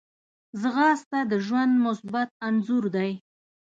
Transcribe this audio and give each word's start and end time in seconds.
ځغاسته 0.61 1.19
د 1.31 1.33
ژوند 1.45 1.73
مثبت 1.85 2.29
انځور 2.47 2.85
دی 2.95 3.11